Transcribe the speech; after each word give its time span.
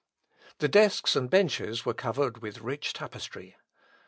The 0.57 0.67
desks 0.67 1.15
and 1.15 1.29
benches 1.29 1.85
were 1.85 1.93
covered 1.93 2.41
with 2.41 2.61
rich 2.61 2.91
tapestry. 2.93 3.55